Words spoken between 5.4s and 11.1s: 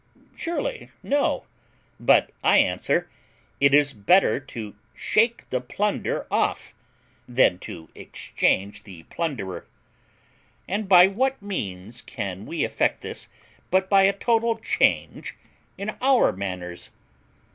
the plunder off than to exchange the plunderer. And by